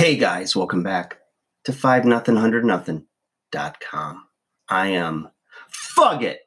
Hey 0.00 0.16
guys, 0.16 0.56
welcome 0.56 0.82
back 0.82 1.18
to 1.64 1.74
5 1.74 2.06
nothing 2.06 2.34
100 2.34 2.64
nothing 2.64 3.04
dot 3.52 3.80
com. 3.80 4.24
I 4.66 4.86
am 4.86 5.28
Fugget. 5.70 6.38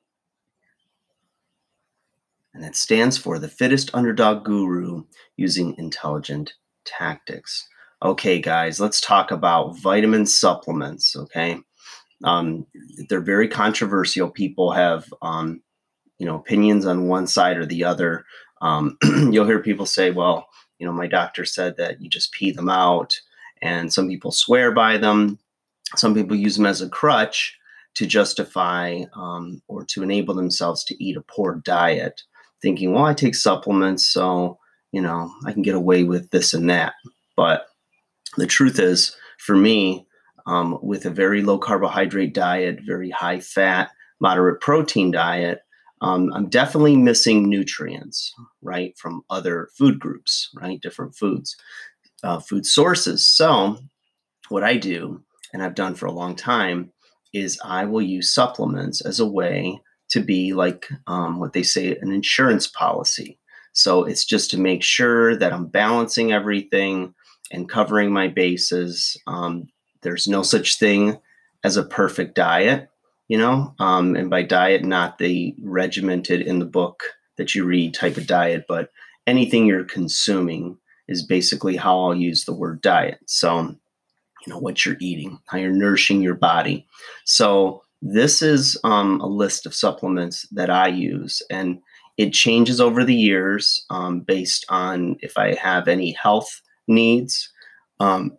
And 2.56 2.66
it 2.66 2.76
stands 2.76 3.16
for 3.16 3.38
the 3.38 3.48
fittest 3.48 3.94
underdog 3.94 4.44
guru 4.44 5.04
using 5.38 5.76
intelligent 5.78 6.54
tactics. 6.84 7.68
Okay, 8.02 8.42
guys, 8.42 8.80
let's 8.80 9.00
talk 9.00 9.30
about 9.30 9.78
vitamin 9.78 10.26
supplements. 10.26 11.16
Okay. 11.16 11.60
Um, 12.24 12.66
they're 13.08 13.22
very 13.22 13.48
controversial. 13.48 14.32
People 14.32 14.72
have, 14.72 15.14
um, 15.22 15.62
you 16.18 16.26
know, 16.26 16.38
opinions 16.38 16.88
on 16.88 17.08
one 17.08 17.28
side 17.28 17.58
or 17.58 17.68
the 17.68 17.84
other. 17.84 18.26
Um, 18.64 18.98
you'll 19.04 19.46
hear 19.46 19.60
people 19.62 19.86
say, 19.86 20.10
well, 20.10 20.48
you 20.80 20.88
know, 20.88 20.94
my 20.94 21.06
doctor 21.06 21.46
said 21.46 21.78
that 21.78 22.02
you 22.02 22.10
just 22.10 22.32
pee 22.32 22.50
them 22.50 22.68
out 22.68 23.16
and 23.64 23.92
some 23.92 24.10
people 24.10 24.32
swear 24.32 24.72
by 24.72 24.98
them. 24.98 25.40
Some 25.96 26.14
people 26.14 26.36
use 26.36 26.58
them 26.58 26.66
as 26.66 26.82
a 26.82 26.90
crutch 26.90 27.58
to 27.96 28.06
justify 28.06 29.04
um, 29.16 29.62
or 29.68 29.86
to 29.86 30.04
enable 30.04 30.36
themselves 30.36 30.84
to 30.84 31.04
eat 31.04 31.16
a 31.16 31.22
poor 31.22 31.62
diet, 31.64 32.22
thinking, 32.62 32.92
well, 32.92 33.06
I 33.06 33.14
take 33.14 33.36
supplements, 33.36 34.06
so 34.06 34.60
you 34.92 35.02
know 35.02 35.32
I 35.46 35.54
can 35.54 35.62
get 35.62 35.76
away 35.76 36.04
with 36.04 36.30
this 36.32 36.54
and 36.54 36.70
that. 36.70 36.94
But 37.38 37.68
the 38.38 38.48
truth 38.48 38.80
is, 38.80 39.16
for 39.40 39.56
me, 39.56 40.06
um, 40.46 40.78
with 40.82 41.06
a 41.06 41.10
very 41.10 41.42
low 41.42 41.58
carbohydrate 41.58 42.34
diet, 42.34 42.80
very 42.86 43.12
high 43.12 43.40
fat, 43.40 43.92
moderate 44.20 44.60
protein 44.60 45.12
diet, 45.12 45.62
um, 46.02 46.34
I'm 46.34 46.50
definitely 46.50 46.98
missing 46.98 47.50
nutrients, 47.50 48.34
right, 48.62 48.98
from 48.98 49.22
other 49.30 49.70
food 49.78 50.00
groups, 50.00 50.50
right, 50.60 50.82
different 50.82 51.16
foods 51.16 51.56
uh, 52.24 52.40
food 52.40 52.66
sources. 52.66 53.26
So, 53.26 53.78
what 54.50 54.64
I 54.64 54.78
do, 54.78 55.22
and 55.54 55.64
I've 55.64 55.76
done 55.76 55.96
for 55.96 56.06
a 56.06 56.12
long 56.12 56.36
time, 56.36 56.92
is 57.34 57.60
I 57.64 57.86
will 57.86 58.02
use 58.02 58.34
supplements 58.34 59.02
as 59.02 59.20
a 59.20 59.28
way 59.28 59.80
to 60.10 60.20
be 60.20 60.54
like 60.54 60.90
um, 61.08 61.40
what 61.40 61.54
they 61.54 61.64
say 61.64 61.98
an 62.02 62.12
insurance 62.12 62.68
policy. 62.68 63.40
So, 63.74 64.04
it's 64.04 64.26
just 64.26 64.52
to 64.52 64.60
make 64.60 64.84
sure 64.84 65.36
that 65.38 65.54
I'm 65.54 65.68
balancing 65.68 66.32
everything 66.32 67.14
and 67.52 67.70
covering 67.70 68.12
my 68.12 68.28
bases. 68.28 69.18
Um, 69.28 69.68
there's 70.02 70.28
no 70.28 70.44
such 70.44 70.80
thing 70.80 71.18
as 71.64 71.78
a 71.78 71.84
perfect 71.84 72.36
diet, 72.36 72.90
you 73.28 73.38
know, 73.38 73.74
um, 73.80 74.16
and 74.16 74.30
by 74.30 74.44
diet, 74.44 74.84
not 74.84 75.18
the 75.18 75.56
regimented 75.62 76.42
in 76.42 76.60
the 76.60 76.66
book 76.66 77.04
that 77.38 77.56
you 77.56 77.64
read 77.64 77.94
type 77.94 78.18
of 78.18 78.28
diet, 78.28 78.66
but 78.68 78.90
anything 79.26 79.66
you're 79.66 79.86
consuming 79.86 80.78
is 81.08 81.26
basically 81.26 81.76
how 81.76 82.00
I'll 82.00 82.16
use 82.16 82.46
the 82.46 82.54
word 82.54 82.82
diet. 82.82 83.20
So, 83.28 83.60
you 83.62 84.54
know, 84.54 84.60
what 84.60 84.86
you're 84.86 84.98
eating, 85.00 85.40
how 85.48 85.58
you're 85.58 85.72
nourishing 85.72 86.22
your 86.22 86.36
body. 86.36 86.86
So, 87.26 87.82
this 88.06 88.42
is 88.42 88.78
um, 88.84 89.22
a 89.22 89.28
list 89.28 89.66
of 89.66 89.74
supplements 89.74 90.46
that 90.52 90.70
I 90.70 90.88
use, 90.88 91.42
and 91.50 91.80
it 92.18 92.34
changes 92.34 92.82
over 92.82 93.06
the 93.06 93.16
years 93.16 93.86
um, 93.90 94.20
based 94.20 94.66
on 94.68 95.16
if 95.22 95.38
I 95.38 95.56
have 95.56 95.88
any 95.88 96.12
health 96.12 96.62
needs. 96.88 97.50
Um, 98.02 98.38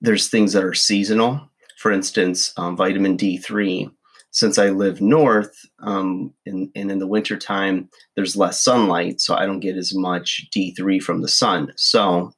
there's 0.00 0.28
things 0.28 0.52
that 0.52 0.64
are 0.64 0.74
seasonal. 0.74 1.48
For 1.78 1.92
instance, 1.92 2.52
um, 2.56 2.76
vitamin 2.76 3.16
D3 3.16 3.88
since 4.36 4.58
I 4.58 4.68
live 4.68 5.00
north 5.00 5.64
um, 5.78 6.34
and, 6.44 6.68
and 6.76 6.90
in 6.90 6.98
the 6.98 7.06
wintertime, 7.06 7.88
there's 8.16 8.36
less 8.36 8.62
sunlight, 8.62 9.18
so 9.18 9.34
I 9.34 9.46
don't 9.46 9.60
get 9.60 9.78
as 9.78 9.94
much 9.94 10.46
D3 10.54 11.02
from 11.02 11.22
the 11.22 11.28
sun. 11.28 11.72
So 11.76 12.32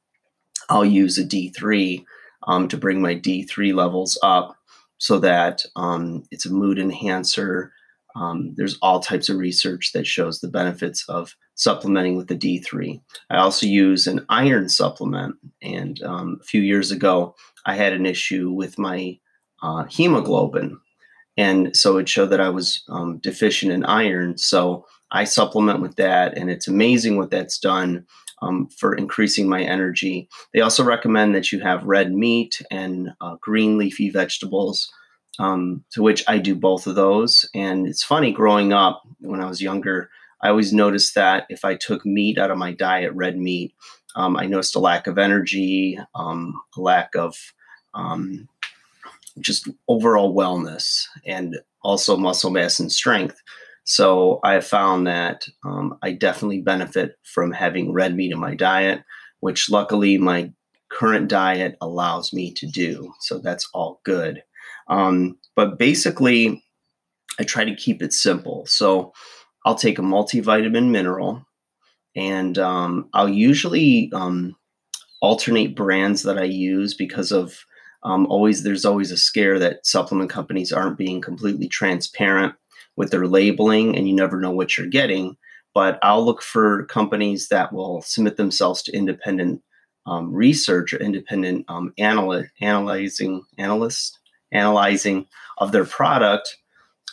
I'll 0.69 0.85
use 0.85 1.17
a 1.17 1.25
D3 1.25 2.05
um, 2.47 2.69
to 2.69 2.77
bring 2.77 3.01
my 3.01 3.15
D3 3.15 3.73
levels 3.73 4.17
up 4.23 4.55
so 4.97 5.19
that 5.19 5.65
um, 5.75 6.23
it's 6.31 6.45
a 6.45 6.53
mood 6.53 6.79
enhancer. 6.79 7.73
Um, 8.15 8.53
there's 8.55 8.77
all 8.81 9.01
types 9.01 9.27
of 9.27 9.35
research 9.35 9.91
that 9.93 10.07
shows 10.07 10.39
the 10.39 10.47
benefits 10.47 11.03
of 11.09 11.35
supplementing 11.55 12.15
with 12.15 12.29
the 12.29 12.37
D3. 12.37 13.01
I 13.29 13.39
also 13.39 13.65
use 13.65 14.07
an 14.07 14.25
iron 14.29 14.69
supplement. 14.69 15.35
And 15.61 16.01
um, 16.03 16.37
a 16.39 16.45
few 16.45 16.61
years 16.61 16.91
ago, 16.91 17.35
I 17.65 17.75
had 17.75 17.91
an 17.91 18.05
issue 18.05 18.51
with 18.51 18.79
my 18.79 19.19
uh, 19.61 19.83
hemoglobin 19.83 20.79
and 21.39 21.73
so 21.75 21.97
it 21.97 22.09
showed 22.09 22.31
that 22.31 22.41
I 22.41 22.49
was 22.49 22.83
um, 22.89 23.19
deficient 23.19 23.71
in 23.71 23.85
iron. 23.85 24.37
So 24.37 24.85
I 25.11 25.23
supplement 25.23 25.81
with 25.81 25.95
that, 25.95 26.37
and 26.37 26.51
it's 26.51 26.67
amazing 26.67 27.15
what 27.15 27.31
that's 27.31 27.57
done 27.57 28.05
um, 28.41 28.67
for 28.77 28.93
increasing 28.93 29.47
my 29.47 29.61
energy. 29.61 30.27
They 30.53 30.59
also 30.59 30.83
recommend 30.83 31.33
that 31.35 31.53
you 31.53 31.61
have 31.61 31.85
red 31.85 32.11
meat 32.11 32.61
and 32.69 33.11
uh, 33.21 33.37
green 33.39 33.77
leafy 33.77 34.09
vegetables, 34.09 34.91
um, 35.39 35.85
to 35.91 36.03
which 36.03 36.25
I 36.27 36.39
do 36.39 36.55
both 36.55 36.87
of 36.87 36.95
those. 36.95 37.49
And 37.55 37.87
it's 37.87 38.03
funny, 38.03 38.33
growing 38.33 38.73
up 38.73 39.01
when 39.19 39.39
I 39.39 39.47
was 39.47 39.61
younger, 39.61 40.09
I 40.43 40.49
always 40.49 40.73
noticed 40.73 41.15
that 41.15 41.45
if 41.47 41.63
I 41.63 41.75
took 41.75 42.05
meat 42.05 42.37
out 42.37 42.51
of 42.51 42.57
my 42.57 42.73
diet, 42.73 43.13
red 43.13 43.37
meat, 43.37 43.73
um, 44.17 44.35
I 44.35 44.45
noticed 44.45 44.75
a 44.75 44.79
lack 44.79 45.07
of 45.07 45.17
energy, 45.17 45.97
um, 46.15 46.61
a 46.75 46.81
lack 46.81 47.15
of 47.15 47.37
um, 47.93 48.49
just 49.39 49.67
overall 49.87 50.35
wellness 50.35 51.03
and 51.25 51.57
also 51.81 52.17
muscle 52.17 52.51
mass 52.51 52.79
and 52.79 52.91
strength. 52.91 53.41
So 53.85 54.39
I 54.43 54.59
found 54.59 55.07
that 55.07 55.47
um, 55.65 55.97
I 56.03 56.11
definitely 56.11 56.61
benefit 56.61 57.15
from 57.23 57.51
having 57.51 57.91
red 57.91 58.15
meat 58.15 58.31
in 58.31 58.39
my 58.39 58.55
diet, 58.55 59.03
which 59.39 59.69
luckily 59.69 60.17
my 60.17 60.51
current 60.91 61.27
diet 61.27 61.77
allows 61.81 62.33
me 62.33 62.51
to 62.53 62.67
do. 62.67 63.13
So 63.21 63.39
that's 63.39 63.67
all 63.73 64.01
good. 64.03 64.43
Um, 64.89 65.37
but 65.55 65.77
basically, 65.77 66.63
I 67.39 67.43
try 67.43 67.63
to 67.63 67.75
keep 67.75 68.01
it 68.01 68.13
simple. 68.13 68.65
So 68.65 69.13
I'll 69.65 69.75
take 69.75 69.99
a 69.99 70.03
multivitamin 70.03 70.89
mineral 70.89 71.45
and 72.15 72.57
um, 72.57 73.09
I'll 73.13 73.29
usually 73.29 74.11
um, 74.13 74.55
alternate 75.21 75.75
brands 75.75 76.23
that 76.23 76.37
I 76.37 76.43
use 76.43 76.93
because 76.93 77.31
of 77.31 77.57
um, 78.03 78.25
always 78.27 78.63
there's 78.63 78.85
always 78.85 79.11
a 79.11 79.17
scare 79.17 79.59
that 79.59 79.85
supplement 79.85 80.29
companies 80.29 80.71
aren't 80.71 80.97
being 80.97 81.21
completely 81.21 81.67
transparent 81.67 82.53
with 82.95 83.11
their 83.11 83.27
labeling, 83.27 83.95
and 83.95 84.07
you 84.07 84.15
never 84.15 84.39
know 84.39 84.51
what 84.51 84.77
you're 84.77 84.87
getting. 84.87 85.37
But 85.73 85.99
I'll 86.01 86.25
look 86.25 86.41
for 86.41 86.85
companies 86.85 87.49
that 87.49 87.71
will 87.71 88.01
submit 88.01 88.37
themselves 88.37 88.81
to 88.83 88.95
independent 88.95 89.61
um, 90.05 90.33
research 90.33 90.93
or 90.93 90.97
independent 90.97 91.65
um, 91.67 91.93
analy- 91.99 92.49
analyzing 92.61 93.43
analyst 93.57 94.17
analyzing 94.51 95.27
of 95.59 95.71
their 95.71 95.85
product. 95.85 96.57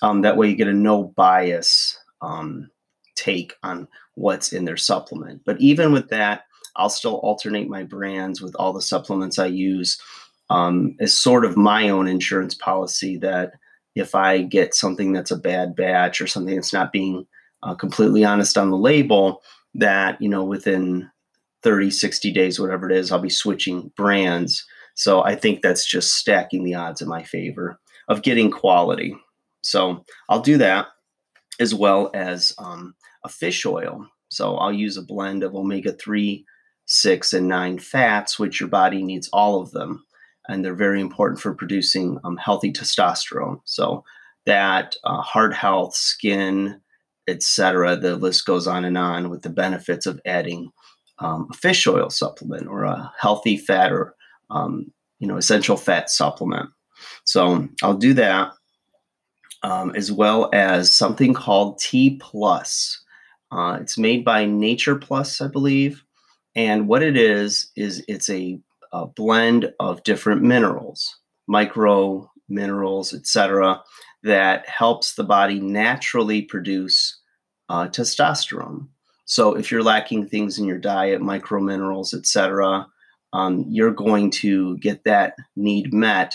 Um, 0.03 0.23
that 0.23 0.37
way, 0.37 0.49
you 0.49 0.57
get 0.57 0.69
a 0.69 0.73
no 0.73 1.05
bias 1.05 1.99
um, 2.23 2.71
take 3.15 3.55
on 3.63 3.89
what's 4.15 4.53
in 4.53 4.65
their 4.65 4.77
supplement. 4.77 5.43
But 5.45 5.61
even 5.61 5.93
with 5.93 6.09
that, 6.09 6.43
I'll 6.77 6.91
still 6.91 7.17
alternate 7.17 7.69
my 7.69 7.83
brands 7.83 8.41
with 8.41 8.55
all 8.57 8.73
the 8.73 8.83
supplements 8.83 9.39
I 9.39 9.47
use 9.47 10.01
um, 10.51 10.97
is 11.01 11.19
sort 11.19 11.45
of 11.45 11.57
my 11.57 11.89
own 11.89 12.07
insurance 12.07 12.55
policy 12.55 13.17
that 13.19 13.53
if 13.95 14.15
I 14.15 14.43
get 14.43 14.75
something 14.75 15.13
that's 15.13 15.31
a 15.31 15.39
bad 15.39 15.75
batch 15.75 16.21
or 16.21 16.27
something 16.27 16.55
that's 16.55 16.73
not 16.73 16.93
being 16.93 17.27
uh, 17.63 17.75
completely 17.75 18.25
honest 18.25 18.59
on 18.59 18.71
the 18.71 18.77
label, 18.77 19.43
that, 19.75 20.21
you 20.21 20.29
know, 20.29 20.45
within 20.45 21.11
30, 21.63 21.91
60 21.91 22.33
days, 22.33 22.61
whatever 22.61 22.91
it 22.91 22.97
is, 22.97 23.11
I'll 23.11 23.19
be 23.19 23.31
switching 23.31 23.91
brands. 23.97 24.65
So 24.95 25.25
I 25.25 25.35
think 25.35 25.63
that's 25.63 25.87
just 25.87 26.15
stacking 26.15 26.65
the 26.65 26.75
odds 26.75 27.03
in 27.03 27.09
my 27.09 27.23
favor 27.23 27.79
of 28.09 28.23
getting 28.23 28.51
quality. 28.51 29.17
So 29.63 30.05
I'll 30.29 30.41
do 30.41 30.59
that 30.59 30.89
as 31.59 31.75
well 31.75 32.11
as 32.15 32.55
um, 32.59 32.95
a 33.25 33.29
fish 33.29 33.65
oil. 33.67 34.07
So 34.29 34.57
I'll 34.57 34.73
use 34.73 34.97
a 34.97 35.03
blend 35.03 35.43
of 35.43 35.55
omega 35.55 35.93
3, 35.93 36.45
6, 36.85 37.33
and 37.33 37.49
9 37.49 37.79
fats, 37.79 38.39
which 38.39 38.61
your 38.61 38.69
body 38.69 39.03
needs 39.03 39.29
all 39.33 39.61
of 39.61 39.71
them 39.73 40.05
and 40.49 40.65
they're 40.65 40.75
very 40.75 41.01
important 41.01 41.41
for 41.41 41.55
producing 41.55 42.19
um, 42.25 42.37
healthy 42.37 42.73
testosterone. 42.73 43.61
So 43.65 44.05
that 44.47 44.97
uh, 45.05 45.21
heart 45.21 45.55
health, 45.55 45.95
skin, 45.95 46.81
etc. 47.29 47.97
The 47.97 48.17
list 48.17 48.47
goes 48.47 48.67
on 48.67 48.85
and 48.85 48.97
on 48.97 49.31
with 49.31 49.43
the 49.43 49.51
benefits 49.51 50.07
of 50.07 50.21
adding 50.25 50.71
um, 51.19 51.49
a 51.51 51.55
fish 51.55 51.87
oil 51.87 52.11
supplement 52.11 52.69
or 52.69 52.85
a 52.85 53.13
healthy 53.19 53.57
fat 53.57 53.93
or 53.93 54.15
um, 54.51 54.93
you 55.19 55.27
know 55.27 55.37
essential 55.37 55.77
fat 55.77 56.11
supplement. 56.11 56.71
So 57.25 57.69
I'll 57.83 57.97
do 57.97 58.15
that 58.15 58.53
um, 59.63 59.93
as 59.95 60.13
well 60.13 60.49
as 60.53 60.93
something 60.93 61.35
called 61.35 61.79
T 61.79 62.19
plus. 62.21 63.03
Uh, 63.51 63.79
it's 63.81 63.97
made 63.97 64.25
by 64.25 64.45
Nature 64.45 64.97
Plus, 64.97 65.41
I 65.41 65.47
believe, 65.47 66.03
and 66.55 66.89
what 66.89 67.03
it 67.03 67.17
is 67.17 67.71
is 67.77 68.05
it's 68.09 68.29
a 68.29 68.59
a 69.03 69.07
blend 69.07 69.73
of 69.79 70.03
different 70.05 70.43
minerals, 70.43 71.17
micro 71.47 72.31
minerals, 72.49 73.13
etc., 73.13 73.83
that 74.23 74.69
helps 74.69 75.15
the 75.15 75.25
body 75.25 75.61
naturally 75.61 76.43
produce 76.43 77.21
uh, 77.69 77.87
testosterone. 77.89 78.89
So 79.25 79.55
if 79.55 79.71
you're 79.71 79.83
lacking 79.83 80.29
things 80.29 80.59
in 80.59 80.65
your 80.65 80.79
diet, 80.79 81.21
micro 81.21 81.61
minerals, 81.61 82.15
etc., 82.15 82.87
um, 83.33 83.65
you're 83.69 83.93
going 83.93 84.31
to 84.31 84.79
get 84.79 85.05
that 85.05 85.35
need 85.57 85.93
met 85.93 86.35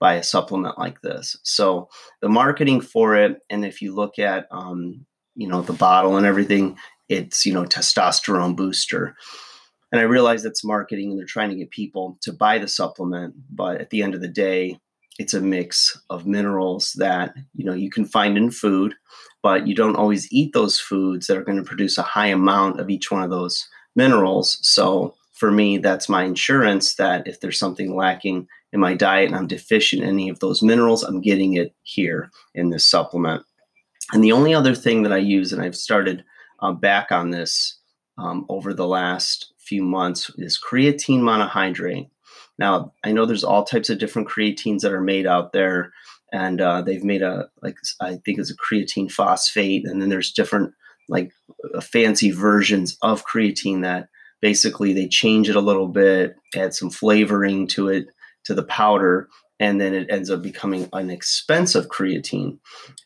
by 0.00 0.14
a 0.14 0.22
supplement 0.22 0.78
like 0.78 1.00
this. 1.02 1.36
So 1.44 1.88
the 2.22 2.28
marketing 2.28 2.80
for 2.80 3.14
it, 3.14 3.40
and 3.50 3.64
if 3.64 3.80
you 3.80 3.94
look 3.94 4.18
at 4.18 4.46
um, 4.50 5.06
you 5.36 5.46
know 5.46 5.62
the 5.62 5.74
bottle 5.74 6.16
and 6.16 6.26
everything, 6.26 6.76
it's 7.08 7.46
you 7.46 7.52
know 7.52 7.64
testosterone 7.64 8.56
booster. 8.56 9.14
And 9.92 10.00
I 10.00 10.04
realize 10.04 10.42
that's 10.42 10.64
marketing, 10.64 11.10
and 11.10 11.18
they're 11.18 11.26
trying 11.26 11.50
to 11.50 11.56
get 11.56 11.70
people 11.70 12.18
to 12.22 12.32
buy 12.32 12.58
the 12.58 12.68
supplement. 12.68 13.34
But 13.50 13.80
at 13.80 13.90
the 13.90 14.02
end 14.02 14.14
of 14.14 14.20
the 14.20 14.28
day, 14.28 14.78
it's 15.18 15.34
a 15.34 15.40
mix 15.40 16.00
of 16.08 16.26
minerals 16.26 16.92
that 16.98 17.34
you 17.54 17.64
know 17.64 17.74
you 17.74 17.90
can 17.90 18.04
find 18.04 18.36
in 18.36 18.50
food, 18.50 18.94
but 19.42 19.66
you 19.66 19.74
don't 19.74 19.96
always 19.96 20.32
eat 20.32 20.52
those 20.52 20.78
foods 20.78 21.26
that 21.26 21.36
are 21.36 21.44
going 21.44 21.58
to 21.58 21.64
produce 21.64 21.98
a 21.98 22.02
high 22.02 22.28
amount 22.28 22.80
of 22.80 22.88
each 22.88 23.10
one 23.10 23.22
of 23.22 23.30
those 23.30 23.68
minerals. 23.96 24.58
So 24.62 25.14
for 25.34 25.50
me, 25.50 25.78
that's 25.78 26.08
my 26.08 26.24
insurance 26.24 26.94
that 26.96 27.26
if 27.26 27.40
there's 27.40 27.58
something 27.58 27.96
lacking 27.96 28.46
in 28.72 28.80
my 28.80 28.94
diet 28.94 29.28
and 29.28 29.36
I'm 29.36 29.46
deficient 29.46 30.02
in 30.02 30.08
any 30.10 30.28
of 30.28 30.38
those 30.38 30.62
minerals, 30.62 31.02
I'm 31.02 31.20
getting 31.20 31.54
it 31.54 31.74
here 31.82 32.30
in 32.54 32.70
this 32.70 32.86
supplement. 32.86 33.42
And 34.12 34.22
the 34.22 34.32
only 34.32 34.54
other 34.54 34.74
thing 34.74 35.02
that 35.02 35.12
I 35.12 35.18
use, 35.18 35.52
and 35.52 35.62
I've 35.62 35.76
started 35.76 36.24
uh, 36.60 36.72
back 36.72 37.10
on 37.10 37.30
this 37.30 37.78
um, 38.18 38.44
over 38.48 38.74
the 38.74 38.86
last 38.86 39.52
few 39.70 39.82
months, 39.82 40.30
is 40.36 40.58
creatine 40.58 41.22
monohydrate. 41.22 42.10
Now, 42.58 42.92
I 43.04 43.12
know 43.12 43.24
there's 43.24 43.44
all 43.50 43.64
types 43.64 43.88
of 43.90 43.98
different 43.98 44.28
creatines 44.28 44.80
that 44.80 44.92
are 44.92 45.00
made 45.14 45.26
out 45.26 45.52
there, 45.52 45.92
and 46.32 46.60
uh, 46.60 46.82
they've 46.82 47.04
made 47.04 47.22
a, 47.22 47.48
like, 47.62 47.76
I 48.00 48.18
think 48.24 48.38
it's 48.38 48.52
a 48.52 48.56
creatine 48.66 49.10
phosphate, 49.10 49.84
and 49.86 50.00
then 50.00 50.10
there's 50.10 50.32
different, 50.32 50.74
like, 51.08 51.30
uh, 51.74 51.80
fancy 51.80 52.30
versions 52.32 52.98
of 53.00 53.24
creatine 53.24 53.82
that 53.82 54.08
basically 54.42 54.92
they 54.92 55.08
change 55.08 55.48
it 55.48 55.56
a 55.56 55.66
little 55.70 55.88
bit, 55.88 56.34
add 56.54 56.74
some 56.74 56.90
flavoring 56.90 57.66
to 57.68 57.88
it, 57.88 58.06
to 58.44 58.54
the 58.54 58.64
powder, 58.64 59.28
and 59.58 59.80
then 59.80 59.94
it 59.94 60.08
ends 60.10 60.30
up 60.30 60.42
becoming 60.42 60.88
an 60.92 61.10
expensive 61.10 61.86
creatine. 61.88 62.58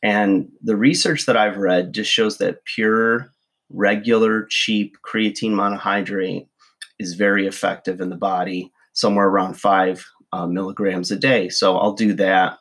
And 0.03 0.49
the 0.63 0.77
research 0.77 1.27
that 1.27 1.37
I've 1.37 1.59
read 1.59 1.95
just 1.95 2.11
shows 2.11 2.39
that 2.39 2.65
pure, 2.65 3.31
regular, 3.71 4.47
cheap 4.49 4.97
creatine 5.09 5.53
monohydrate 5.53 6.47
is 6.99 7.15
very 7.15 7.47
effective 7.47 8.01
in 8.01 8.11
the 8.11 8.17
body, 8.17 8.73
somewhere 8.93 9.29
around 9.29 9.55
five 9.55 10.05
uh, 10.33 10.47
milligrams 10.47 11.11
a 11.11 11.17
day. 11.17 11.49
So 11.49 11.77
I'll 11.77 11.93
do 11.93 12.13
that. 12.15 12.59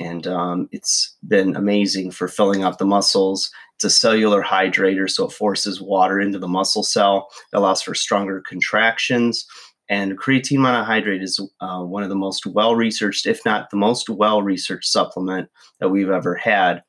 And 0.00 0.26
um, 0.26 0.68
it's 0.70 1.16
been 1.26 1.56
amazing 1.56 2.12
for 2.12 2.28
filling 2.28 2.62
up 2.62 2.78
the 2.78 2.84
muscles. 2.84 3.50
It's 3.76 3.84
a 3.84 3.90
cellular 3.90 4.42
hydrator, 4.42 5.10
so 5.10 5.26
it 5.26 5.32
forces 5.32 5.80
water 5.80 6.20
into 6.20 6.38
the 6.38 6.48
muscle 6.48 6.84
cell. 6.84 7.28
It 7.52 7.56
allows 7.56 7.82
for 7.82 7.94
stronger 7.94 8.42
contractions 8.48 9.44
and 9.88 10.18
creatine 10.18 10.58
monohydrate 10.58 11.22
is 11.22 11.40
uh, 11.60 11.82
one 11.82 12.02
of 12.02 12.10
the 12.10 12.14
most 12.14 12.46
well 12.46 12.74
researched, 12.74 13.26
if 13.26 13.44
not 13.44 13.70
the 13.70 13.76
most 13.76 14.08
well 14.08 14.42
researched 14.42 14.90
supplement 14.90 15.48
that 15.80 15.88
we've 15.88 16.10
ever 16.10 16.34
had. 16.34 16.82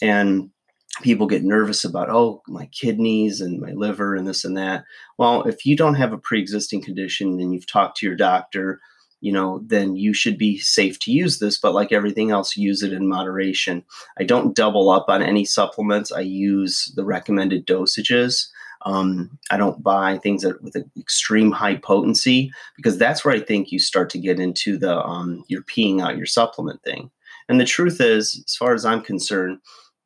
And 0.00 0.50
people 1.02 1.26
get 1.26 1.44
nervous 1.44 1.84
about, 1.84 2.10
oh, 2.10 2.42
my 2.46 2.66
kidneys 2.66 3.40
and 3.40 3.60
my 3.60 3.72
liver 3.72 4.14
and 4.14 4.26
this 4.26 4.44
and 4.44 4.56
that. 4.56 4.84
Well, 5.18 5.42
if 5.42 5.66
you 5.66 5.76
don't 5.76 5.94
have 5.94 6.12
a 6.12 6.18
pre 6.18 6.40
existing 6.40 6.82
condition 6.82 7.40
and 7.40 7.52
you've 7.52 7.70
talked 7.70 7.98
to 7.98 8.06
your 8.06 8.16
doctor, 8.16 8.80
you 9.20 9.32
know, 9.32 9.62
then 9.64 9.96
you 9.96 10.12
should 10.12 10.36
be 10.36 10.58
safe 10.58 10.98
to 11.00 11.10
use 11.10 11.38
this. 11.38 11.58
But 11.58 11.72
like 11.72 11.92
everything 11.92 12.30
else, 12.30 12.56
use 12.56 12.82
it 12.82 12.92
in 12.92 13.08
moderation. 13.08 13.82
I 14.18 14.24
don't 14.24 14.54
double 14.54 14.90
up 14.90 15.06
on 15.08 15.22
any 15.22 15.44
supplements, 15.44 16.12
I 16.12 16.20
use 16.20 16.92
the 16.94 17.04
recommended 17.04 17.66
dosages. 17.66 18.48
Um, 18.86 19.38
I 19.50 19.56
don't 19.56 19.82
buy 19.82 20.18
things 20.18 20.42
that 20.42 20.62
with 20.62 20.76
extreme 20.98 21.50
high 21.52 21.76
potency 21.76 22.52
because 22.76 22.98
that's 22.98 23.24
where 23.24 23.34
I 23.34 23.40
think 23.40 23.72
you 23.72 23.78
start 23.78 24.10
to 24.10 24.18
get 24.18 24.38
into 24.38 24.76
the 24.76 25.02
um, 25.02 25.42
you're 25.48 25.62
peeing 25.62 26.02
out 26.02 26.18
your 26.18 26.26
supplement 26.26 26.82
thing. 26.82 27.10
And 27.48 27.58
the 27.58 27.64
truth 27.64 28.00
is, 28.02 28.44
as 28.46 28.56
far 28.56 28.74
as 28.74 28.84
I'm 28.84 29.00
concerned, 29.00 29.60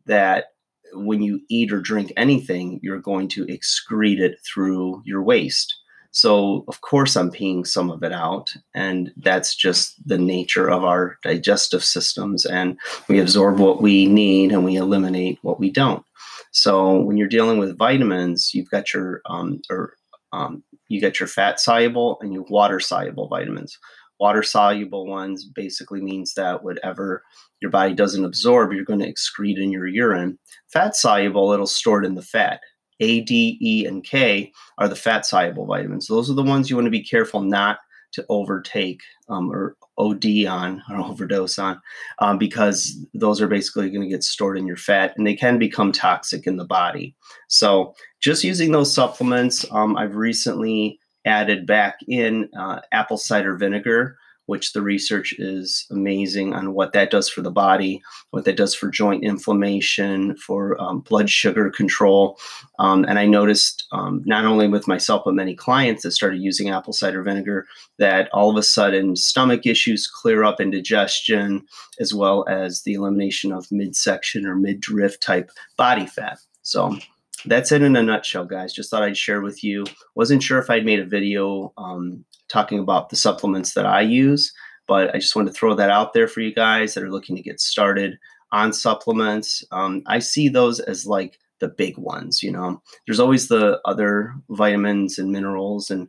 that 0.06 0.52
when 0.92 1.22
you 1.22 1.40
eat 1.48 1.72
or 1.72 1.80
drink 1.80 2.12
anything, 2.16 2.80
you're 2.82 3.00
going 3.00 3.28
to 3.28 3.46
excrete 3.46 4.20
it 4.20 4.38
through 4.44 5.02
your 5.04 5.22
waste. 5.22 5.74
So, 6.10 6.64
of 6.68 6.80
course, 6.80 7.16
I'm 7.16 7.30
peeing 7.30 7.66
some 7.66 7.90
of 7.90 8.02
it 8.02 8.12
out. 8.12 8.52
And 8.74 9.12
that's 9.16 9.54
just 9.54 9.94
the 10.06 10.18
nature 10.18 10.68
of 10.68 10.84
our 10.84 11.18
digestive 11.22 11.84
systems. 11.84 12.44
And 12.46 12.78
we 13.08 13.20
absorb 13.20 13.58
what 13.58 13.82
we 13.82 14.06
need 14.06 14.50
and 14.50 14.64
we 14.64 14.76
eliminate 14.76 15.38
what 15.42 15.60
we 15.60 15.70
don't. 15.70 16.04
So 16.50 16.98
when 16.98 17.16
you're 17.16 17.28
dealing 17.28 17.58
with 17.58 17.78
vitamins, 17.78 18.52
you've 18.54 18.70
got 18.70 18.92
your 18.92 19.20
um, 19.26 19.60
or 19.70 19.94
um, 20.32 20.62
you 20.88 21.00
get 21.00 21.20
your 21.20 21.26
fat 21.26 21.60
soluble 21.60 22.18
and 22.20 22.32
your 22.32 22.44
water 22.48 22.80
soluble 22.80 23.28
vitamins. 23.28 23.78
Water 24.20 24.42
soluble 24.42 25.06
ones 25.06 25.44
basically 25.44 26.00
means 26.00 26.34
that 26.34 26.64
whatever 26.64 27.22
your 27.60 27.70
body 27.70 27.94
doesn't 27.94 28.24
absorb, 28.24 28.72
you're 28.72 28.84
going 28.84 29.00
to 29.00 29.12
excrete 29.12 29.62
in 29.62 29.70
your 29.70 29.86
urine. 29.86 30.38
Fat 30.72 30.96
soluble, 30.96 31.52
it'll 31.52 31.66
store 31.66 32.02
it 32.02 32.06
in 32.06 32.14
the 32.14 32.22
fat. 32.22 32.60
A, 33.00 33.20
D, 33.20 33.58
E, 33.60 33.86
and 33.86 34.04
K 34.04 34.52
are 34.78 34.88
the 34.88 34.96
fat 34.96 35.24
soluble 35.24 35.66
vitamins. 35.66 36.08
Those 36.08 36.30
are 36.30 36.34
the 36.34 36.42
ones 36.42 36.68
you 36.68 36.76
want 36.76 36.86
to 36.86 36.90
be 36.90 37.04
careful 37.04 37.42
not 37.42 37.78
to 38.12 38.24
overtake 38.28 39.00
um, 39.28 39.50
or 39.50 39.76
OD 39.98 40.46
on 40.48 40.82
or 40.90 40.96
overdose 40.96 41.58
on 41.58 41.80
um, 42.20 42.38
because 42.38 42.96
those 43.14 43.40
are 43.40 43.48
basically 43.48 43.90
going 43.90 44.02
to 44.02 44.08
get 44.08 44.24
stored 44.24 44.58
in 44.58 44.66
your 44.66 44.76
fat 44.76 45.14
and 45.16 45.26
they 45.26 45.34
can 45.34 45.58
become 45.58 45.92
toxic 45.92 46.46
in 46.46 46.56
the 46.56 46.64
body. 46.64 47.14
So, 47.48 47.94
just 48.20 48.42
using 48.44 48.72
those 48.72 48.92
supplements, 48.92 49.64
um, 49.70 49.96
I've 49.96 50.16
recently 50.16 50.98
added 51.28 51.66
back 51.66 51.98
in 52.08 52.48
uh, 52.58 52.80
apple 52.90 53.18
cider 53.18 53.56
vinegar 53.56 54.18
which 54.48 54.72
the 54.72 54.80
research 54.80 55.34
is 55.38 55.86
amazing 55.90 56.54
on 56.54 56.72
what 56.72 56.94
that 56.94 57.10
does 57.10 57.28
for 57.28 57.42
the 57.42 57.50
body, 57.50 58.00
what 58.30 58.46
that 58.46 58.56
does 58.56 58.74
for 58.74 58.88
joint 58.88 59.22
inflammation, 59.22 60.34
for 60.38 60.80
um, 60.80 61.00
blood 61.00 61.28
sugar 61.28 61.68
control. 61.68 62.38
Um, 62.78 63.04
and 63.04 63.18
I 63.18 63.26
noticed 63.26 63.86
um, 63.92 64.22
not 64.24 64.46
only 64.46 64.66
with 64.66 64.88
myself, 64.88 65.20
but 65.26 65.34
many 65.34 65.54
clients 65.54 66.02
that 66.02 66.12
started 66.12 66.40
using 66.40 66.70
apple 66.70 66.94
cider 66.94 67.22
vinegar 67.22 67.66
that 67.98 68.30
all 68.32 68.48
of 68.48 68.56
a 68.56 68.62
sudden 68.62 69.16
stomach 69.16 69.66
issues 69.66 70.06
clear 70.06 70.44
up, 70.44 70.62
indigestion, 70.62 71.66
as 72.00 72.14
well 72.14 72.46
as 72.48 72.82
the 72.82 72.94
elimination 72.94 73.52
of 73.52 73.70
midsection 73.70 74.46
or 74.46 74.56
midriff 74.56 75.20
type 75.20 75.50
body 75.76 76.06
fat. 76.06 76.38
So, 76.62 76.96
that's 77.44 77.72
it 77.72 77.82
in 77.82 77.96
a 77.96 78.02
nutshell, 78.02 78.44
guys. 78.44 78.72
Just 78.72 78.90
thought 78.90 79.02
I'd 79.02 79.16
share 79.16 79.40
with 79.40 79.62
you. 79.62 79.84
Wasn't 80.14 80.42
sure 80.42 80.58
if 80.58 80.70
I'd 80.70 80.84
made 80.84 81.00
a 81.00 81.04
video 81.04 81.72
um, 81.78 82.24
talking 82.48 82.78
about 82.78 83.10
the 83.10 83.16
supplements 83.16 83.74
that 83.74 83.86
I 83.86 84.00
use, 84.00 84.52
but 84.86 85.14
I 85.14 85.18
just 85.18 85.36
wanted 85.36 85.52
to 85.52 85.58
throw 85.58 85.74
that 85.74 85.90
out 85.90 86.12
there 86.12 86.28
for 86.28 86.40
you 86.40 86.54
guys 86.54 86.94
that 86.94 87.04
are 87.04 87.10
looking 87.10 87.36
to 87.36 87.42
get 87.42 87.60
started 87.60 88.18
on 88.52 88.72
supplements. 88.72 89.62
Um, 89.70 90.02
I 90.06 90.18
see 90.18 90.48
those 90.48 90.80
as 90.80 91.06
like 91.06 91.38
the 91.60 91.68
big 91.68 91.98
ones. 91.98 92.42
You 92.42 92.52
know, 92.52 92.82
there's 93.06 93.20
always 93.20 93.48
the 93.48 93.80
other 93.84 94.34
vitamins 94.50 95.18
and 95.18 95.30
minerals 95.30 95.90
and 95.90 96.08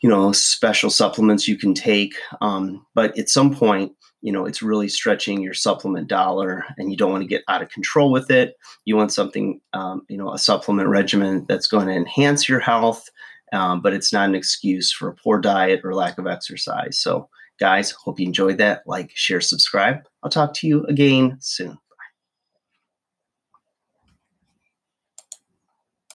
you 0.00 0.08
know 0.08 0.32
special 0.32 0.90
supplements 0.90 1.48
you 1.48 1.56
can 1.56 1.74
take, 1.74 2.14
um, 2.40 2.84
but 2.94 3.16
at 3.18 3.28
some 3.28 3.54
point 3.54 3.92
you 4.24 4.32
know 4.32 4.46
it's 4.46 4.62
really 4.62 4.88
stretching 4.88 5.40
your 5.40 5.54
supplement 5.54 6.08
dollar 6.08 6.64
and 6.78 6.90
you 6.90 6.96
don't 6.96 7.12
want 7.12 7.22
to 7.22 7.28
get 7.28 7.44
out 7.46 7.62
of 7.62 7.68
control 7.68 8.10
with 8.10 8.30
it. 8.30 8.56
You 8.84 8.96
want 8.96 9.12
something 9.12 9.60
um, 9.74 10.02
you 10.08 10.16
know 10.16 10.32
a 10.32 10.38
supplement 10.38 10.88
regimen 10.88 11.44
that's 11.48 11.68
going 11.68 11.86
to 11.86 11.94
enhance 11.94 12.48
your 12.48 12.60
health 12.60 13.08
um, 13.52 13.80
but 13.80 13.92
it's 13.92 14.12
not 14.12 14.28
an 14.28 14.34
excuse 14.34 14.92
for 14.92 15.08
a 15.08 15.14
poor 15.14 15.38
diet 15.38 15.82
or 15.84 15.94
lack 15.94 16.18
of 16.18 16.26
exercise. 16.26 16.98
So 16.98 17.28
guys 17.60 17.92
hope 17.92 18.18
you 18.18 18.26
enjoyed 18.26 18.58
that. 18.58 18.82
Like 18.86 19.12
share 19.14 19.40
subscribe. 19.40 19.98
I'll 20.22 20.30
talk 20.30 20.54
to 20.54 20.66
you 20.66 20.84
again 20.84 21.36
soon 21.40 21.78